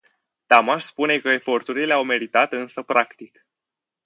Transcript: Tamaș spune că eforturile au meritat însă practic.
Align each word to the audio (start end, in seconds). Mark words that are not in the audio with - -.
Tamaș 0.45 0.83
spune 0.83 1.19
că 1.19 1.29
eforturile 1.29 1.93
au 1.93 2.03
meritat 2.03 2.53
însă 2.53 2.81
practic. 2.81 3.45